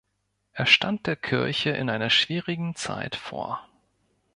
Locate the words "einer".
1.91-2.09